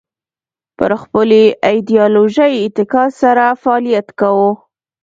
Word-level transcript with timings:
پر 0.77 0.91
خپلې 1.01 1.41
ایدیالوژۍ 1.67 2.53
اتکا 2.65 3.03
سره 3.21 3.45
فعالیت 3.61 4.07
کاوه 4.19 4.51